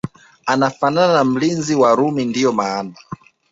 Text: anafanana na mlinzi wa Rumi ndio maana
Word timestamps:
anafanana 0.45 1.13
na 1.13 1.23
mlinzi 1.23 1.75
wa 1.75 1.95
Rumi 1.95 2.25
ndio 2.25 2.51
maana 2.51 2.93